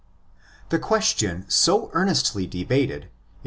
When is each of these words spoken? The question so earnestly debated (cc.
The 0.69 0.79
question 0.79 1.45
so 1.47 1.91
earnestly 1.93 2.47
debated 2.47 3.03
(cc. 3.03 3.07